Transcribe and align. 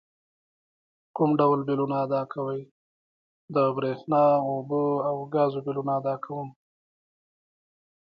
کوم 1.15 1.31
ډول 1.39 1.59
بیلونه 1.67 1.95
ادا 2.05 2.21
کوئ؟ 2.33 2.61
د 3.53 3.57
بریښنا، 3.75 4.23
اوبو 4.49 4.83
او 5.07 5.15
ګازو 5.33 5.59
بیلونه 5.65 5.91
ادا 5.99 6.15
کوم 6.23 6.47